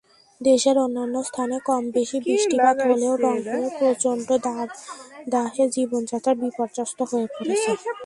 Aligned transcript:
দেশের 0.41 0.75
অন্যান্য 0.77 1.15
স্থানে 1.23 1.55
কমবেশি 1.67 2.17
বৃষ্টিপাত 2.25 2.77
হলেও 2.89 3.13
রংপুরে 3.17 3.69
প্রচণ্ড 3.79 4.27
দাবদাহে 4.45 5.63
জীবনযাত্রা 5.75 6.33
বিপর্যস্ত 6.43 6.99
হয়ে 7.11 7.27
পড়েছে। 7.35 7.71